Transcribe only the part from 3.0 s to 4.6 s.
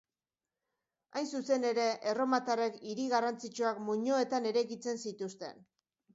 garrantzitsuak muinoetan